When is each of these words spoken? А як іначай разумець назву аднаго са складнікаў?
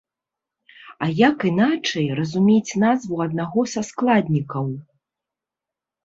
А 1.07 1.09
як 1.17 1.37
іначай 1.49 2.07
разумець 2.19 2.71
назву 2.83 3.15
аднаго 3.25 3.61
са 3.75 3.81
складнікаў? 3.91 4.65